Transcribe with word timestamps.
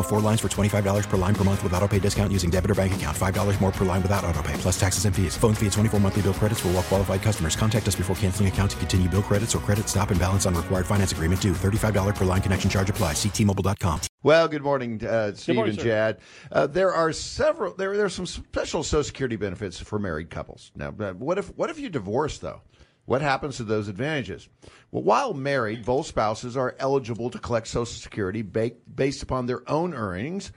Minimum 0.00 0.04
of 0.04 0.06
four 0.08 0.20
lines 0.20 0.40
for 0.40 0.48
$25 0.48 1.08
per 1.08 1.16
line 1.16 1.34
per 1.34 1.44
month 1.44 1.62
with 1.62 1.72
auto 1.74 1.88
pay 1.88 1.98
discount 2.00 2.32
using 2.32 2.50
debit 2.50 2.70
or 2.70 2.74
bank 2.74 2.94
account. 2.94 3.16
$5 3.16 3.60
more 3.60 3.70
per 3.70 3.84
line 3.84 4.02
without 4.02 4.24
auto 4.24 4.42
pay, 4.42 4.54
plus 4.54 4.78
taxes 4.78 5.04
and 5.04 5.14
fees. 5.14 5.36
Phone 5.36 5.54
fee 5.54 5.66
at 5.66 5.72
24 5.72 6.00
monthly 6.00 6.22
bill 6.22 6.34
credits 6.34 6.60
for 6.60 6.68
all 6.68 6.74
well 6.74 6.82
qualified 6.82 7.22
customers. 7.22 7.56
Contact 7.56 7.86
us 7.86 7.96
before 7.96 8.16
canceling 8.16 8.48
account 8.48 8.72
to 8.72 8.76
continue 8.78 9.08
bill 9.08 9.22
credits 9.22 9.54
or 9.54 9.60
credit 9.60 9.88
stop 9.88 10.10
and 10.10 10.18
balance 10.18 10.46
on 10.46 10.54
required 10.54 10.86
finance 10.86 11.12
agreement 11.12 11.40
due. 11.40 11.52
$35 11.52 12.16
per 12.16 12.24
line 12.24 12.42
connection 12.42 12.68
charge 12.68 12.90
apply. 12.90 13.12
Ctmobile.com. 13.12 14.00
Well, 14.22 14.48
good 14.48 14.62
morning, 14.62 15.04
uh, 15.04 15.32
Steve 15.34 15.56
morning, 15.56 15.72
and 15.72 15.80
sir. 15.80 15.88
Chad. 15.88 16.18
Uh, 16.52 16.66
there 16.66 16.92
are 16.92 17.12
several. 17.12 17.74
There, 17.74 17.96
there 17.96 18.06
are 18.06 18.10
some 18.10 18.26
special 18.26 18.82
Social 18.82 19.04
Security 19.04 19.36
benefits 19.36 19.78
for 19.78 19.98
married 19.98 20.28
couples. 20.30 20.72
Now, 20.74 20.94
uh, 20.98 21.12
what 21.12 21.38
if 21.38 21.56
what 21.56 21.70
if 21.70 21.78
you 21.78 21.88
divorce 21.88 22.38
though? 22.38 22.62
What 23.04 23.22
happens 23.22 23.56
to 23.56 23.64
those 23.64 23.88
advantages? 23.88 24.48
Well, 24.90 25.02
while 25.02 25.34
married, 25.34 25.84
both 25.84 26.06
spouses 26.06 26.56
are 26.56 26.76
eligible 26.78 27.30
to 27.30 27.38
collect 27.38 27.68
Social 27.68 27.86
Security 27.86 28.42
ba- 28.42 28.72
based 28.94 29.22
upon 29.22 29.46
their 29.46 29.68
own 29.68 29.94
earnings. 29.94 30.52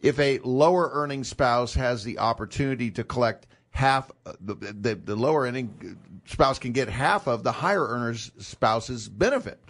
If 0.00 0.18
a 0.18 0.38
lower 0.40 0.90
earning 0.92 1.24
spouse 1.24 1.74
has 1.74 2.04
the 2.04 2.18
opportunity 2.18 2.90
to 2.92 3.04
collect 3.04 3.46
half, 3.70 4.10
the, 4.40 4.54
the, 4.54 4.94
the 4.94 5.16
lower 5.16 5.42
earning 5.42 5.98
spouse 6.26 6.58
can 6.58 6.72
get 6.72 6.88
half 6.88 7.26
of 7.26 7.42
the 7.42 7.52
higher 7.52 7.86
earner's 7.86 8.30
spouse's 8.38 9.08
benefit 9.08 9.62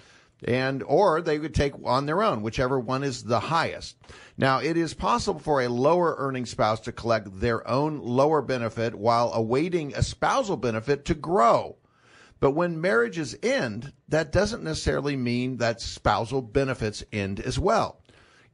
and 0.44 0.82
or 0.82 1.20
they 1.20 1.38
would 1.38 1.54
take 1.54 1.72
on 1.84 2.06
their 2.06 2.22
own 2.22 2.42
whichever 2.42 2.78
one 2.78 3.02
is 3.02 3.24
the 3.24 3.40
highest 3.40 3.96
now 4.36 4.58
it 4.58 4.76
is 4.76 4.92
possible 4.92 5.40
for 5.40 5.62
a 5.62 5.68
lower 5.68 6.14
earning 6.18 6.44
spouse 6.44 6.80
to 6.80 6.92
collect 6.92 7.40
their 7.40 7.66
own 7.68 7.98
lower 8.02 8.42
benefit 8.42 8.94
while 8.94 9.32
awaiting 9.32 9.94
a 9.94 10.02
spousal 10.02 10.56
benefit 10.56 11.04
to 11.06 11.14
grow 11.14 11.76
but 12.40 12.52
when 12.52 12.80
marriages 12.80 13.36
end 13.42 13.92
that 14.08 14.32
doesn't 14.32 14.64
necessarily 14.64 15.16
mean 15.16 15.56
that 15.56 15.80
spousal 15.80 16.42
benefits 16.42 17.04
end 17.12 17.40
as 17.40 17.58
well 17.58 18.00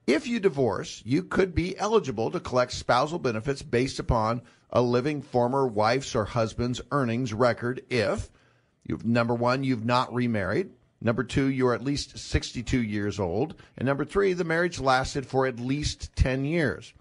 if 0.06 0.26
you 0.26 0.40
divorce 0.40 1.02
you 1.04 1.22
could 1.22 1.54
be 1.54 1.78
eligible 1.78 2.30
to 2.30 2.40
collect 2.40 2.72
spousal 2.72 3.18
benefits 3.18 3.62
based 3.62 3.98
upon 3.98 4.42
a 4.70 4.80
living 4.80 5.20
former 5.20 5.66
wife's 5.66 6.14
or 6.14 6.24
husband's 6.24 6.80
earnings 6.90 7.32
record 7.32 7.82
if 7.90 8.30
You've, 8.84 9.04
number 9.04 9.34
one, 9.34 9.64
you've 9.64 9.84
not 9.84 10.12
remarried. 10.12 10.70
Number 11.00 11.24
two, 11.24 11.46
you're 11.46 11.74
at 11.74 11.84
least 11.84 12.18
62 12.18 12.82
years 12.82 13.18
old. 13.18 13.54
And 13.76 13.86
number 13.86 14.04
three, 14.04 14.32
the 14.32 14.44
marriage 14.44 14.80
lasted 14.80 15.26
for 15.26 15.46
at 15.46 15.58
least 15.58 16.14
10 16.16 16.44
years. 16.44 16.92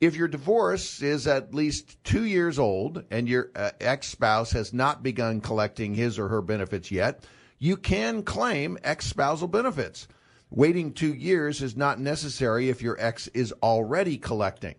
If 0.00 0.14
your 0.14 0.28
divorce 0.28 1.02
is 1.02 1.26
at 1.26 1.54
least 1.54 2.02
two 2.04 2.24
years 2.24 2.56
old 2.56 3.02
and 3.10 3.28
your 3.28 3.50
uh, 3.56 3.70
ex 3.80 4.06
spouse 4.06 4.52
has 4.52 4.72
not 4.72 5.02
begun 5.02 5.40
collecting 5.40 5.94
his 5.94 6.20
or 6.20 6.28
her 6.28 6.40
benefits 6.40 6.92
yet, 6.92 7.24
you 7.58 7.76
can 7.76 8.22
claim 8.22 8.78
ex 8.84 9.06
spousal 9.06 9.48
benefits. 9.48 10.06
Waiting 10.50 10.92
two 10.92 11.12
years 11.12 11.62
is 11.62 11.76
not 11.76 11.98
necessary 11.98 12.68
if 12.68 12.80
your 12.80 12.96
ex 13.00 13.26
is 13.28 13.52
already 13.60 14.18
collecting. 14.18 14.76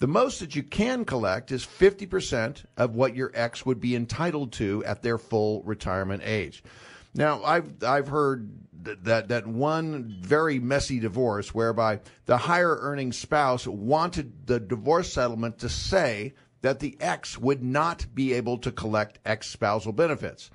The 0.00 0.08
most 0.08 0.40
that 0.40 0.56
you 0.56 0.64
can 0.64 1.04
collect 1.04 1.52
is 1.52 1.64
50% 1.64 2.64
of 2.76 2.96
what 2.96 3.14
your 3.14 3.30
ex 3.34 3.64
would 3.64 3.80
be 3.80 3.94
entitled 3.94 4.52
to 4.54 4.84
at 4.84 5.02
their 5.02 5.18
full 5.18 5.62
retirement 5.62 6.22
age. 6.24 6.64
Now, 7.18 7.42
I've 7.42 7.82
I've 7.82 8.06
heard 8.06 8.48
that 9.02 9.26
that 9.26 9.44
one 9.44 10.18
very 10.20 10.60
messy 10.60 11.00
divorce 11.00 11.52
whereby 11.52 11.98
the 12.26 12.36
higher 12.36 12.78
earning 12.80 13.10
spouse 13.10 13.66
wanted 13.66 14.46
the 14.46 14.60
divorce 14.60 15.12
settlement 15.12 15.58
to 15.58 15.68
say 15.68 16.34
that 16.62 16.78
the 16.78 16.96
ex 17.00 17.36
would 17.36 17.60
not 17.60 18.06
be 18.14 18.34
able 18.34 18.56
to 18.58 18.70
collect 18.70 19.18
ex 19.24 19.48
spousal 19.48 19.90
benefits. 19.92 20.52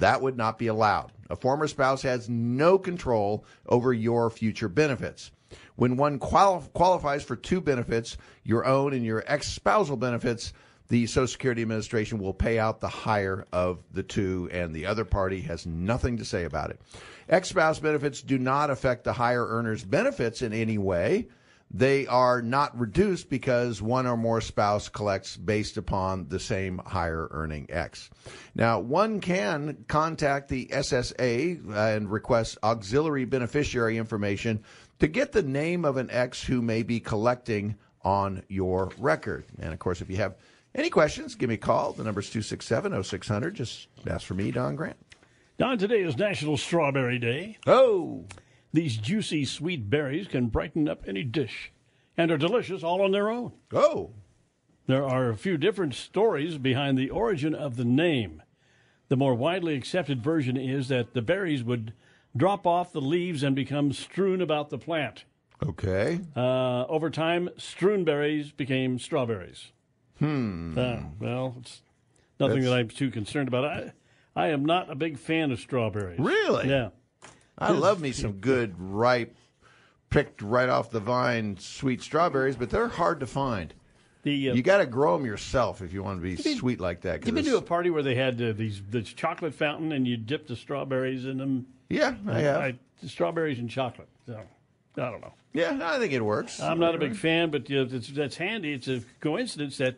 That 0.00 0.22
would 0.22 0.38
not 0.38 0.58
be 0.58 0.68
allowed. 0.68 1.12
A 1.28 1.36
former 1.36 1.68
spouse 1.68 2.00
has 2.02 2.26
no 2.26 2.78
control 2.78 3.44
over 3.66 3.92
your 3.92 4.30
future 4.30 4.70
benefits. 4.70 5.30
When 5.76 5.98
one 5.98 6.18
quali- 6.18 6.66
qualifies 6.72 7.22
for 7.22 7.36
two 7.36 7.60
benefits, 7.60 8.16
your 8.44 8.64
own 8.64 8.94
and 8.94 9.04
your 9.04 9.24
ex 9.26 9.48
spousal 9.48 9.98
benefits, 9.98 10.54
the 10.88 11.06
Social 11.06 11.26
Security 11.26 11.62
Administration 11.62 12.18
will 12.18 12.34
pay 12.34 12.58
out 12.58 12.80
the 12.80 12.88
higher 12.88 13.46
of 13.52 13.78
the 13.92 14.02
two, 14.02 14.48
and 14.52 14.74
the 14.74 14.86
other 14.86 15.04
party 15.04 15.42
has 15.42 15.66
nothing 15.66 16.16
to 16.18 16.24
say 16.24 16.44
about 16.44 16.70
it. 16.70 16.80
Ex 17.28 17.50
spouse 17.50 17.78
benefits 17.78 18.22
do 18.22 18.38
not 18.38 18.70
affect 18.70 19.04
the 19.04 19.12
higher 19.12 19.46
earner's 19.46 19.84
benefits 19.84 20.40
in 20.40 20.52
any 20.52 20.78
way. 20.78 21.28
They 21.70 22.06
are 22.06 22.40
not 22.40 22.78
reduced 22.78 23.28
because 23.28 23.82
one 23.82 24.06
or 24.06 24.16
more 24.16 24.40
spouse 24.40 24.88
collects 24.88 25.36
based 25.36 25.76
upon 25.76 26.28
the 26.28 26.40
same 26.40 26.78
higher 26.78 27.28
earning 27.30 27.66
ex. 27.68 28.08
Now, 28.54 28.80
one 28.80 29.20
can 29.20 29.84
contact 29.86 30.48
the 30.48 30.66
SSA 30.66 31.68
uh, 31.68 31.96
and 31.96 32.10
request 32.10 32.56
auxiliary 32.62 33.26
beneficiary 33.26 33.98
information 33.98 34.64
to 35.00 35.08
get 35.08 35.32
the 35.32 35.42
name 35.42 35.84
of 35.84 35.98
an 35.98 36.10
ex 36.10 36.42
who 36.42 36.62
may 36.62 36.82
be 36.82 37.00
collecting 37.00 37.76
on 38.02 38.42
your 38.48 38.90
record. 38.98 39.44
And 39.58 39.74
of 39.74 39.78
course, 39.78 40.00
if 40.00 40.08
you 40.08 40.16
have 40.16 40.36
any 40.78 40.90
questions, 40.90 41.34
give 41.34 41.48
me 41.48 41.54
a 41.56 41.58
call. 41.58 41.92
The 41.92 42.04
number 42.04 42.20
is 42.20 42.30
267 42.30 43.02
0600. 43.02 43.54
Just 43.54 43.88
ask 44.06 44.26
for 44.26 44.34
me, 44.34 44.50
Don 44.50 44.76
Grant. 44.76 44.96
Don, 45.58 45.76
today 45.76 46.02
is 46.02 46.16
National 46.16 46.56
Strawberry 46.56 47.18
Day. 47.18 47.58
Oh, 47.66 48.24
These 48.72 48.96
juicy, 48.96 49.44
sweet 49.44 49.90
berries 49.90 50.28
can 50.28 50.46
brighten 50.46 50.88
up 50.88 51.02
any 51.06 51.24
dish 51.24 51.72
and 52.16 52.30
are 52.30 52.38
delicious 52.38 52.82
all 52.84 53.02
on 53.02 53.10
their 53.10 53.28
own. 53.28 53.52
oh, 53.72 54.10
There 54.86 55.04
are 55.04 55.28
a 55.30 55.36
few 55.36 55.56
different 55.56 55.94
stories 55.94 56.58
behind 56.58 56.96
the 56.96 57.10
origin 57.10 57.54
of 57.54 57.76
the 57.76 57.84
name. 57.84 58.42
The 59.08 59.16
more 59.16 59.34
widely 59.34 59.74
accepted 59.74 60.22
version 60.22 60.56
is 60.56 60.88
that 60.88 61.12
the 61.14 61.22
berries 61.22 61.64
would 61.64 61.92
drop 62.36 62.66
off 62.66 62.92
the 62.92 63.00
leaves 63.00 63.42
and 63.42 63.56
become 63.56 63.92
strewn 63.92 64.40
about 64.40 64.70
the 64.70 64.78
plant. 64.78 65.24
okay. 65.66 66.20
Uh, 66.36 66.84
over 66.86 67.10
time, 67.10 67.48
strewn 67.56 68.04
berries 68.04 68.52
became 68.52 68.98
strawberries. 69.00 69.72
Hmm. 70.18 70.74
well, 71.20 71.56
it's 71.60 71.82
nothing 72.40 72.56
That's- 72.62 72.70
that 72.70 72.78
I'm 72.78 72.88
too 72.88 73.10
concerned 73.10 73.48
about. 73.48 73.64
I, 73.64 73.92
I 74.36 74.48
am 74.48 74.64
not 74.64 74.90
a 74.90 74.94
big 74.94 75.18
fan 75.18 75.50
of 75.50 75.60
strawberries. 75.60 76.18
Really? 76.18 76.68
Yeah. 76.68 76.90
I 77.58 77.72
love 77.72 78.00
me 78.00 78.12
some 78.12 78.34
good, 78.34 78.74
ripe, 78.78 79.34
picked 80.10 80.42
right 80.42 80.68
off 80.68 80.90
the 80.90 81.00
vine 81.00 81.56
sweet 81.58 82.02
strawberries, 82.02 82.54
but 82.56 82.70
they're 82.70 82.88
hard 82.88 83.20
to 83.20 83.26
find. 83.26 83.74
The 84.22 84.50
uh, 84.50 84.54
You 84.54 84.62
got 84.62 84.78
to 84.78 84.86
grow 84.86 85.16
them 85.16 85.26
yourself 85.26 85.82
if 85.82 85.92
you 85.92 86.02
want 86.02 86.20
to 86.20 86.22
be 86.22 86.36
sweet 86.36 86.80
like 86.80 87.00
that. 87.02 87.24
You've 87.26 87.34
been 87.34 87.44
to 87.44 87.56
a 87.56 87.62
party 87.62 87.90
where 87.90 88.02
they 88.02 88.14
had 88.14 88.40
uh, 88.40 88.52
these 88.52 88.80
this 88.88 89.12
chocolate 89.12 89.54
fountain 89.54 89.92
and 89.92 90.06
you 90.06 90.16
dip 90.16 90.46
the 90.46 90.56
strawberries 90.56 91.24
in 91.24 91.38
them? 91.38 91.66
yeah, 91.88 92.14
I 92.28 92.40
have. 92.40 92.60
I, 92.60 92.74
strawberries 93.06 93.58
and 93.58 93.70
chocolate. 93.70 94.08
So, 94.26 94.40
I 94.96 95.10
don't 95.10 95.20
know. 95.20 95.32
yeah, 95.52 95.78
I 95.82 95.98
think 95.98 96.12
it 96.12 96.24
works. 96.24 96.60
I'm 96.60 96.78
not 96.80 96.94
a 96.94 96.98
big 96.98 97.16
fan, 97.16 97.50
but 97.50 97.62
uh, 97.70 97.86
it's, 97.90 98.08
that's 98.08 98.36
handy. 98.36 98.72
It's 98.72 98.88
a 98.88 99.02
coincidence 99.20 99.78
that 99.78 99.96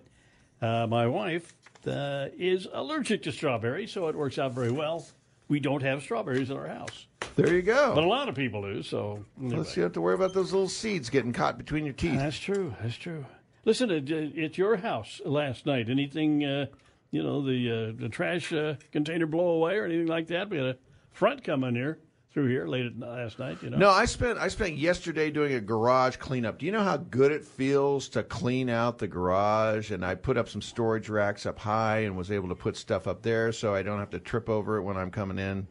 uh, 0.63 0.87
my 0.87 1.07
wife 1.07 1.55
uh, 1.87 2.27
is 2.37 2.67
allergic 2.73 3.23
to 3.25 3.33
strawberries, 3.33 3.93
so 3.93 4.09
it 4.09 4.15
works 4.15 4.39
out 4.39 4.53
very 4.53 4.71
well. 4.71 5.07
We 5.49 5.59
don't 5.61 5.83
have 5.83 6.03
strawberries 6.03 6.51
in 6.51 6.57
our 6.57 6.69
house, 6.69 7.07
There 7.35 7.53
you 7.53 7.63
go. 7.63 7.95
but 7.95 8.05
a 8.05 8.07
lot 8.07 8.29
of 8.29 8.35
people 8.37 8.63
do. 8.63 8.83
So 8.83 9.25
anyway. 9.39 9.55
Unless 9.55 9.77
you 9.77 9.83
have 9.83 9.93
to 9.95 10.01
worry 10.01 10.15
about 10.15 10.33
those 10.33 10.53
little 10.53 10.69
seeds 10.69 11.11
getting 11.11 11.33
caught 11.33 11.59
between 11.59 11.85
your 11.85 11.95
teeth. 11.95 12.19
that's 12.19 12.39
true. 12.39 12.75
That's 12.81 12.97
true. 12.97 13.27
Listen, 13.65 13.91
at, 13.91 14.11
at 14.11 14.57
your 14.57 14.77
house 14.77 15.21
last 15.25 15.67
night, 15.67 15.91
anything, 15.91 16.45
uh, 16.45 16.67
you 17.11 17.23
know, 17.23 17.43
the 17.45 17.71
uh, 17.97 18.01
the 18.01 18.09
trash 18.09 18.53
uh, 18.53 18.75
container 18.93 19.27
blow 19.27 19.49
away 19.51 19.77
or 19.77 19.85
anything 19.85 20.07
like 20.07 20.29
that? 20.29 20.49
We 20.51 20.57
had 20.59 20.67
a 20.67 20.77
front 21.13 21.43
come 21.43 21.63
coming 21.63 21.75
here 21.75 21.99
through 22.33 22.47
here 22.49 22.67
late 22.67 22.87
at 22.87 22.99
last 22.99 23.39
night. 23.39 23.59
You 23.63 23.71
know. 23.71 23.77
No, 23.79 23.91
I 23.91 24.05
spent 24.05 24.39
I 24.39 24.49
spent 24.49 24.77
yesterday 24.77 25.31
doing 25.31 25.55
a 25.55 25.61
garage 25.61 26.17
cleanup. 26.17 26.59
Do 26.59 26.67
you 26.67 26.73
know 26.73 26.85
how 26.85 26.97
good 26.97 27.33
it 27.33 27.45
feels 27.45 28.09
to 28.11 28.23
clean 28.23 28.69
out 28.71 28.99
the 28.99 29.09
garage? 29.09 29.91
And 29.91 30.05
I 30.05 30.15
put 30.15 30.37
up 30.37 30.49
some 30.49 30.63
storage 30.63 31.09
racks 31.09 31.45
up 31.47 31.59
high 31.59 32.01
and 32.01 32.17
was 32.17 32.31
able 32.31 32.49
to 32.51 32.55
put 32.55 32.77
stuff 32.77 33.07
up 33.09 33.23
there 33.23 33.51
so 33.53 33.75
I 33.75 33.83
don't 33.83 33.99
have 33.99 34.11
to 34.11 34.21
trip 34.21 34.49
over 34.49 34.77
it 34.77 34.83
when 34.83 34.97
I'm 34.97 35.11
coming 35.11 35.39
in. 35.39 35.67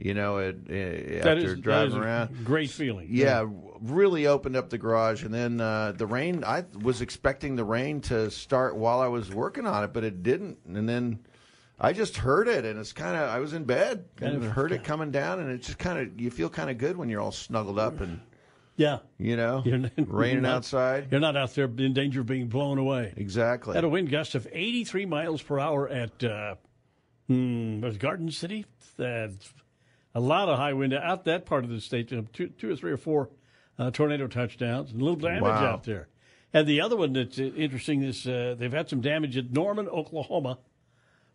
You 0.00 0.14
know, 0.14 0.38
it, 0.38 0.70
it, 0.70 1.22
That 1.24 1.38
after 1.38 1.48
is- 1.48 1.54
that 1.56 1.60
driving 1.62 1.98
around. 1.98 2.44
great 2.44 2.70
feeling. 2.70 3.08
Yeah, 3.10 3.44
really 3.80 4.28
opened 4.28 4.54
up 4.54 4.70
the 4.70 4.78
garage, 4.78 5.24
and 5.24 5.34
then 5.34 5.60
uh, 5.60 5.90
the 5.90 6.06
rain. 6.06 6.44
I 6.44 6.64
was 6.82 7.00
expecting 7.02 7.56
the 7.56 7.64
rain 7.64 8.00
to 8.02 8.30
start 8.30 8.76
while 8.76 9.00
I 9.00 9.08
was 9.08 9.28
working 9.34 9.66
on 9.66 9.82
it, 9.82 9.92
but 9.92 10.04
it 10.04 10.22
didn't. 10.22 10.58
And 10.68 10.88
then 10.88 11.18
I 11.80 11.92
just 11.92 12.16
heard 12.16 12.48
it, 12.48 12.64
and 12.64 12.78
it's 12.78 12.92
kind 12.92 13.16
of. 13.16 13.28
I 13.28 13.38
was 13.38 13.52
in 13.52 13.64
bed 13.64 14.04
Kind 14.16 14.34
and 14.34 14.44
of- 14.44 14.52
heard 14.52 14.72
it 14.72 14.82
coming 14.84 15.10
down, 15.10 15.38
and 15.40 15.50
it 15.50 15.62
just 15.62 15.78
kind 15.78 15.98
of. 15.98 16.20
You 16.20 16.30
feel 16.30 16.48
kind 16.50 16.70
of 16.70 16.78
good 16.78 16.96
when 16.96 17.08
you're 17.08 17.20
all 17.20 17.30
snuggled 17.32 17.78
up 17.78 18.00
and 18.00 18.20
Yeah. 18.76 18.98
you 19.18 19.36
know 19.36 19.62
You're 19.66 19.78
not- 19.78 19.92
raining 19.96 20.42
not- 20.42 20.56
outside. 20.56 21.08
You're 21.10 21.20
not 21.20 21.36
out 21.36 21.54
there 21.54 21.66
in 21.66 21.92
danger 21.94 22.20
of 22.22 22.26
being 22.26 22.48
blown 22.48 22.78
away. 22.78 23.14
Exactly. 23.16 23.76
At 23.76 23.84
a 23.84 23.88
wind 23.88 24.10
gust 24.10 24.34
of 24.34 24.48
83 24.50 25.06
miles 25.06 25.40
per 25.40 25.58
hour 25.60 25.88
at 25.88 26.24
uh, 26.24 26.56
hmm, 27.28 27.80
Garden 27.98 28.30
City. 28.30 28.66
That's 28.96 29.52
a 30.14 30.20
lot 30.20 30.48
of 30.48 30.58
high 30.58 30.72
wind 30.72 30.92
out 30.94 31.24
that 31.26 31.46
part 31.46 31.62
of 31.64 31.70
the 31.70 31.80
state. 31.80 32.12
uh, 32.12 32.22
Two, 32.32 32.48
two 32.48 32.72
or 32.72 32.76
three 32.76 32.90
or 32.90 32.96
four 32.96 33.30
uh, 33.78 33.90
tornado 33.92 34.26
touchdowns, 34.26 34.90
and 34.90 35.00
a 35.00 35.04
little 35.04 35.20
damage 35.20 35.42
Wow. 35.42 35.64
out 35.66 35.84
there. 35.84 36.08
And 36.52 36.66
the 36.66 36.80
other 36.80 36.96
one 36.96 37.12
that's 37.12 37.38
uh, 37.38 37.42
interesting 37.44 38.02
is 38.02 38.26
uh, 38.26 38.56
they've 38.58 38.72
had 38.72 38.88
some 38.88 39.00
damage 39.00 39.36
at 39.36 39.52
Norman, 39.52 39.86
Oklahoma, 39.88 40.58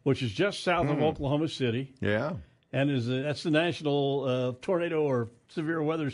which 0.03 0.21
is 0.23 0.31
just 0.31 0.63
south 0.63 0.85
Hmm. 0.87 0.93
of 0.93 1.01
Oklahoma 1.01 1.47
City, 1.47 1.93
Yeah. 2.01 2.33
and 2.71 2.89
is 2.91 3.07
that's 3.07 3.43
the 3.43 3.51
National 3.51 4.23
uh, 4.25 4.51
Tornado 4.61 5.01
or 5.03 5.29
Severe 5.49 5.81
Weather 5.81 6.11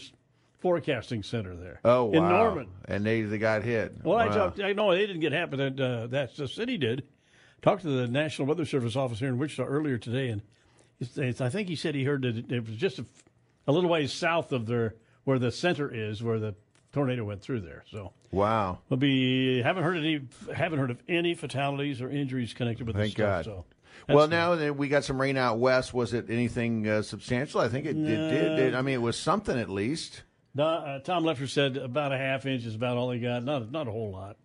Forecasting 0.60 1.24
Center 1.24 1.56
there. 1.56 1.80
Oh, 1.86 2.06
wow. 2.06 2.12
in 2.14 2.24
Norman. 2.24 2.68
And 2.86 3.06
they, 3.06 3.22
they 3.22 3.38
got 3.38 3.64
hit. 3.64 3.96
Well, 4.04 4.18
I 4.18 4.28
talked. 4.28 4.60
I 4.60 4.74
know 4.74 4.92
they 4.92 5.06
didn't 5.08 5.22
get 5.22 5.32
hit, 5.32 5.50
but 5.50 5.58
that, 5.58 5.80
uh, 5.80 6.08
that's 6.08 6.36
the 6.36 6.48
city 6.48 6.78
did. 6.78 7.04
Talked 7.62 7.82
to 7.84 7.90
the 7.90 8.08
National 8.08 8.48
Weather 8.48 8.66
Service 8.66 8.96
office 8.96 9.20
here 9.20 9.30
in 9.30 9.38
Wichita 9.38 9.64
earlier 9.66 9.98
today, 9.98 10.30
and 10.30 10.42
it's, 11.00 11.18
it's, 11.18 11.42
I 11.42 11.50
think 11.50 11.68
he 11.70 11.76
said 11.76 11.96
he 11.96 12.04
heard 12.04 12.22
that 12.24 12.38
it, 12.38 12.52
it 12.52 12.66
was 12.68 12.76
just 12.76 13.00
a, 13.00 13.06
a 13.68 13.72
little 13.72 13.90
ways 13.90 14.12
south 14.14 14.52
of 14.52 14.66
their 14.66 14.96
where 15.24 15.40
the 15.40 15.52
center 15.52 15.90
is, 15.94 16.22
where 16.24 16.40
the 16.40 16.56
tornado 16.94 17.24
went 17.24 17.42
through 17.42 17.62
there. 17.62 17.84
So 17.92 18.14
Wow. 18.32 18.80
we'll 18.90 18.98
be 18.98 19.62
haven't 19.62 19.84
heard 19.84 19.98
any 19.98 20.22
haven't 20.54 20.80
heard 20.80 20.92
of 20.92 21.02
any 21.08 21.34
fatalities 21.36 22.02
or 22.02 22.10
injuries 22.10 22.54
connected 22.54 22.88
with 22.88 22.96
Thank 22.96 23.08
this 23.08 23.14
stuff. 23.14 23.46
God. 23.46 23.46
So 23.46 23.66
Well, 24.08 24.28
that's- 24.28 24.30
now 24.30 24.56
that 24.56 24.76
we 24.76 24.88
got 24.88 25.04
some 25.04 25.20
rain 25.20 25.38
out 25.38 25.60
west, 25.60 25.94
was 25.94 26.14
it 26.14 26.30
anything 26.30 26.88
uh, 26.88 27.02
substantial? 27.02 27.62
I 27.62 27.68
think 27.68 27.86
it, 27.86 27.96
it 27.98 28.04
did. 28.06 28.60
It- 28.60 28.76
I 28.76 28.82
mean, 28.82 28.96
it 28.96 29.02
was 29.02 29.18
something 29.18 29.58
at 29.58 29.70
least. 29.70 30.24
No, 30.56 30.66
uh, 30.66 31.00
Tom 31.00 31.24
Leffler 31.24 31.48
said 31.48 31.78
about 31.78 32.12
a 32.12 32.18
half 32.18 32.46
inch 32.46 32.66
is 32.66 32.76
about 32.76 32.98
all 32.98 33.12
he 33.12 33.20
got. 33.20 33.44
Not 33.44 33.72
not 33.72 33.88
a 33.88 33.92
whole 33.92 34.12
lot. 34.12 34.38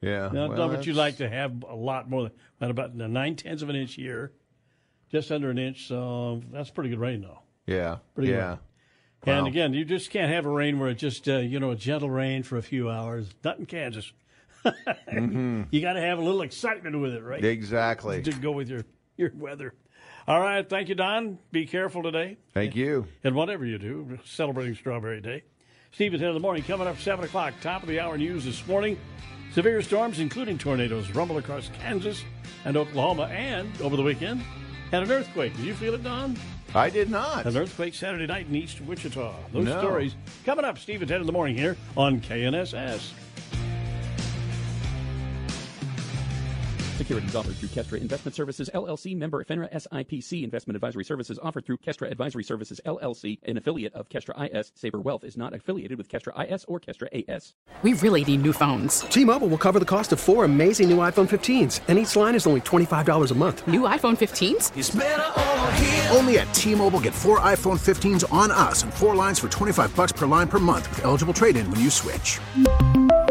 Yeah. 0.00 0.30
No, 0.32 0.48
well, 0.48 0.58
no, 0.58 0.68
but 0.68 0.86
you'd 0.86 0.96
like 0.96 1.18
to 1.18 1.28
have 1.28 1.62
a 1.62 1.74
lot 1.74 2.10
more 2.10 2.24
than 2.24 2.32
than 2.58 2.70
about 2.70 2.94
nine 2.94 3.36
tenths 3.36 3.62
of 3.62 3.68
an 3.68 3.76
inch 3.76 3.94
here, 3.94 4.32
just 5.10 5.30
under 5.30 5.50
an 5.50 5.58
inch. 5.58 5.86
So 5.86 6.42
that's 6.50 6.70
pretty 6.70 6.90
good 6.90 6.98
rain, 6.98 7.22
though. 7.22 7.38
Yeah. 7.66 7.98
Pretty 8.14 8.32
yeah. 8.32 8.56
good. 9.20 9.38
And 9.38 9.46
again, 9.46 9.72
you 9.72 9.84
just 9.84 10.10
can't 10.10 10.32
have 10.32 10.46
a 10.46 10.50
rain 10.50 10.80
where 10.80 10.90
it 10.90 10.96
just 10.96 11.28
uh, 11.28 11.38
you 11.38 11.60
know 11.60 11.70
a 11.70 11.76
gentle 11.76 12.10
rain 12.10 12.42
for 12.42 12.56
a 12.58 12.62
few 12.62 12.90
hours. 12.90 13.32
Not 13.44 13.60
in 13.60 13.66
Kansas. 13.66 14.12
Mm-hmm. 14.64 15.62
You 15.70 15.80
got 15.80 15.94
to 15.94 16.00
have 16.00 16.18
a 16.18 16.22
little 16.22 16.42
excitement 16.42 16.98
with 17.00 17.14
it, 17.14 17.22
right? 17.22 17.44
Exactly. 17.44 18.22
To 18.22 18.32
go 18.32 18.52
with 18.52 18.68
your 18.68 18.84
your 19.16 19.30
weather. 19.34 19.74
All 20.26 20.40
right, 20.40 20.68
thank 20.68 20.88
you, 20.88 20.94
Don. 20.94 21.38
Be 21.50 21.66
careful 21.66 22.02
today, 22.02 22.36
Thank 22.54 22.76
you. 22.76 23.06
and 23.24 23.34
whatever 23.34 23.64
you 23.66 23.76
do, 23.78 24.18
celebrating 24.24 24.74
Strawberry 24.76 25.20
Day. 25.20 25.42
Steve 25.90 26.14
at 26.14 26.20
10 26.20 26.28
in 26.28 26.34
the 26.34 26.40
morning, 26.40 26.62
coming 26.62 26.86
up 26.86 26.98
7 26.98 27.24
o'clock, 27.24 27.54
top 27.60 27.82
of 27.82 27.88
the 27.88 27.98
hour 27.98 28.16
news 28.16 28.44
this 28.44 28.64
morning. 28.68 28.96
Severe 29.52 29.82
storms, 29.82 30.20
including 30.20 30.56
tornadoes, 30.58 31.10
rumble 31.10 31.38
across 31.38 31.68
Kansas 31.80 32.24
and 32.64 32.76
Oklahoma, 32.76 33.24
and 33.24 33.68
over 33.82 33.96
the 33.96 34.02
weekend, 34.02 34.42
had 34.92 35.02
an 35.02 35.10
earthquake. 35.10 35.54
Did 35.56 35.66
you 35.66 35.74
feel 35.74 35.94
it, 35.94 36.04
Don? 36.04 36.38
I 36.74 36.88
did 36.88 37.10
not. 37.10 37.44
An 37.44 37.56
earthquake 37.56 37.94
Saturday 37.94 38.26
night 38.26 38.46
in 38.48 38.54
East 38.54 38.80
Wichita. 38.80 39.34
Those 39.52 39.64
No. 39.66 39.78
stories 39.80 40.14
coming 40.46 40.64
up, 40.64 40.78
Steve 40.78 41.02
at 41.02 41.08
10 41.08 41.20
in 41.20 41.26
the 41.26 41.32
morning 41.32 41.56
here 41.56 41.76
on 41.96 42.20
KNSS. 42.20 43.10
Securities 47.02 47.34
offered 47.34 47.56
through 47.56 47.68
Kestra 47.70 48.00
Investment 48.00 48.32
Services 48.32 48.70
LLC, 48.72 49.16
member 49.16 49.42
FINRA 49.42 49.68
SIPC. 49.72 50.44
Investment 50.44 50.76
advisory 50.76 51.02
services 51.02 51.36
offered 51.42 51.66
through 51.66 51.78
Kestra 51.78 52.08
Advisory 52.08 52.44
Services 52.44 52.80
LLC, 52.86 53.40
an 53.42 53.56
affiliate 53.56 53.92
of 53.94 54.08
Kestra 54.08 54.48
IS. 54.54 54.70
Saber 54.76 55.00
Wealth 55.00 55.24
is 55.24 55.36
not 55.36 55.52
affiliated 55.52 55.98
with 55.98 56.08
Kestra 56.08 56.48
IS 56.48 56.64
or 56.66 56.78
Kestra 56.78 57.08
AS. 57.28 57.54
We 57.82 57.94
really 57.94 58.24
need 58.24 58.42
new 58.42 58.52
phones. 58.52 59.00
T-Mobile 59.00 59.48
will 59.48 59.58
cover 59.58 59.80
the 59.80 59.84
cost 59.84 60.12
of 60.12 60.20
four 60.20 60.44
amazing 60.44 60.88
new 60.88 60.98
iPhone 60.98 61.28
15s, 61.28 61.80
and 61.88 61.98
each 61.98 62.14
line 62.14 62.36
is 62.36 62.46
only 62.46 62.60
$25 62.60 63.32
a 63.32 63.34
month. 63.34 63.66
New 63.66 63.80
iPhone 63.80 64.16
15s? 64.16 64.70
Only 66.16 66.38
at 66.38 66.54
T-Mobile 66.54 67.00
get 67.00 67.14
four 67.14 67.40
iPhone 67.40 67.80
15s 67.80 68.32
on 68.32 68.52
us 68.52 68.84
and 68.84 68.94
four 68.94 69.16
lines 69.16 69.40
for 69.40 69.48
25 69.48 69.96
bucks 69.96 70.12
per 70.12 70.28
line 70.28 70.46
per 70.46 70.60
month 70.60 70.88
with 70.90 71.04
eligible 71.04 71.34
trade-in 71.34 71.68
when 71.68 71.80
you 71.80 71.90
switch. 71.90 72.38